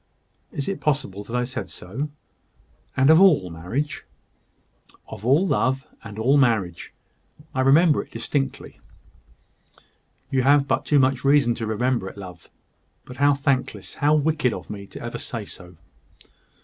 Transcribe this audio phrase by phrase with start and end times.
[0.51, 2.09] "Is it possible that I said so?
[2.97, 4.03] and of all marriage?"
[5.07, 6.91] "Of all love, and all marriage.
[7.53, 8.79] I remember it distinctly."
[10.31, 12.49] "You have but too much reason to remember it, love.
[13.05, 15.77] But how thankless, how wicked of me ever to say so."